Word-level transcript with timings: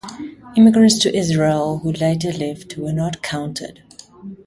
Immigrants 0.57 0.97
to 0.97 1.15
Israel 1.15 1.77
who 1.83 1.91
later 1.91 2.33
left 2.33 2.75
were 2.75 2.91
not 2.91 3.21
counted. 3.21 3.83